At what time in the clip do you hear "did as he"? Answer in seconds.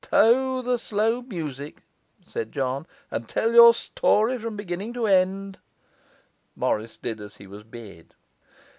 6.97-7.45